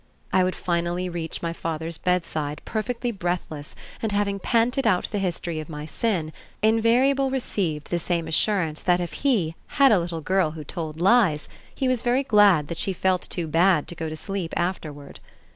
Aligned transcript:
I 0.33 0.43
would 0.43 0.55
finally 0.55 1.09
reach 1.09 1.43
my 1.43 1.53
father's 1.53 1.99
bedside 1.99 2.63
perfectly 2.65 3.11
breathless 3.11 3.75
and 4.01 4.11
having 4.11 4.39
panted 4.39 4.87
out 4.87 5.11
the 5.11 5.19
history 5.19 5.59
of 5.59 5.69
my 5.69 5.85
sin, 5.85 6.33
invariable 6.63 7.29
received 7.29 7.91
the 7.91 7.99
same 7.99 8.27
assurance 8.27 8.81
that 8.81 8.99
if 8.99 9.13
he 9.13 9.53
"had 9.77 9.91
a 9.91 9.99
little 9.99 10.21
girl 10.21 10.49
who 10.57 10.63
told 10.63 10.99
lies," 10.99 11.47
he 11.75 11.87
was 11.87 12.01
very 12.01 12.23
glad 12.23 12.67
that 12.67 12.79
she 12.79 12.93
"felt 12.93 13.21
too 13.29 13.45
bad 13.45 13.87
to 13.89 13.93
go 13.93 14.09
to 14.09 14.15
sleep 14.15 14.55
afterward." 14.57 15.19